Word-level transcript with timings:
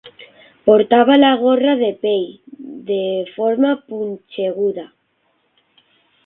Portava 0.69 1.17
la 1.19 1.27
gorra 1.41 1.75
de 1.81 1.89
pell, 2.05 2.25
de 2.87 2.99
forma 3.35 3.75
punxeguda 3.93 4.87